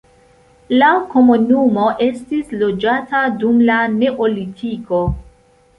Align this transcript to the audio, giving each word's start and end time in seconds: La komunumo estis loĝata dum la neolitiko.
La 0.83 0.87
komunumo 1.11 1.91
estis 2.07 2.57
loĝata 2.63 3.23
dum 3.45 3.65
la 3.71 3.79
neolitiko. 4.01 5.07